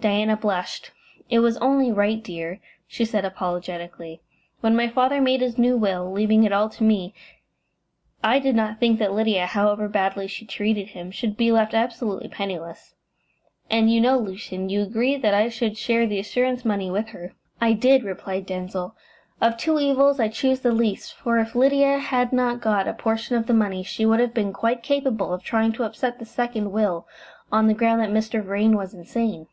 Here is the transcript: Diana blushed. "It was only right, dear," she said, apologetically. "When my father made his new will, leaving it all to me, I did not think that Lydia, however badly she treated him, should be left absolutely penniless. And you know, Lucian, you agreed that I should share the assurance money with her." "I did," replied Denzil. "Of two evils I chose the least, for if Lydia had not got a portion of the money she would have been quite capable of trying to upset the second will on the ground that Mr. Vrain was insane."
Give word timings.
Diana 0.00 0.34
blushed. 0.34 0.92
"It 1.28 1.40
was 1.40 1.58
only 1.58 1.92
right, 1.92 2.24
dear," 2.24 2.58
she 2.88 3.04
said, 3.04 3.22
apologetically. 3.26 4.22
"When 4.62 4.74
my 4.74 4.88
father 4.88 5.20
made 5.20 5.42
his 5.42 5.58
new 5.58 5.76
will, 5.76 6.10
leaving 6.10 6.42
it 6.44 6.54
all 6.54 6.70
to 6.70 6.82
me, 6.82 7.12
I 8.24 8.38
did 8.38 8.56
not 8.56 8.80
think 8.80 8.98
that 8.98 9.12
Lydia, 9.12 9.44
however 9.44 9.88
badly 9.90 10.26
she 10.26 10.46
treated 10.46 10.88
him, 10.88 11.10
should 11.10 11.36
be 11.36 11.52
left 11.52 11.74
absolutely 11.74 12.30
penniless. 12.30 12.94
And 13.68 13.92
you 13.92 14.00
know, 14.00 14.16
Lucian, 14.16 14.70
you 14.70 14.80
agreed 14.80 15.20
that 15.20 15.34
I 15.34 15.50
should 15.50 15.76
share 15.76 16.06
the 16.06 16.18
assurance 16.18 16.64
money 16.64 16.90
with 16.90 17.08
her." 17.08 17.34
"I 17.60 17.74
did," 17.74 18.02
replied 18.02 18.46
Denzil. 18.46 18.94
"Of 19.38 19.58
two 19.58 19.78
evils 19.78 20.18
I 20.18 20.28
chose 20.28 20.60
the 20.60 20.72
least, 20.72 21.12
for 21.12 21.36
if 21.38 21.54
Lydia 21.54 21.98
had 21.98 22.32
not 22.32 22.62
got 22.62 22.88
a 22.88 22.94
portion 22.94 23.36
of 23.36 23.46
the 23.46 23.52
money 23.52 23.82
she 23.82 24.06
would 24.06 24.20
have 24.20 24.32
been 24.32 24.54
quite 24.54 24.82
capable 24.82 25.34
of 25.34 25.42
trying 25.42 25.72
to 25.72 25.82
upset 25.84 26.18
the 26.18 26.24
second 26.24 26.72
will 26.72 27.06
on 27.52 27.66
the 27.66 27.74
ground 27.74 28.00
that 28.00 28.08
Mr. 28.08 28.42
Vrain 28.42 28.74
was 28.78 28.94
insane." 28.94 29.46